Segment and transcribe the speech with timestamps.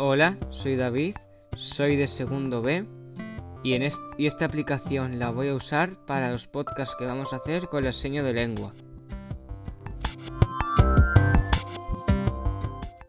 [0.00, 1.16] Hola, soy David,
[1.56, 2.86] soy de segundo B
[3.64, 7.66] y, en esta aplicación la voy a usar para los podcasts que vamos a hacer
[7.66, 8.72] con la seño de lengua.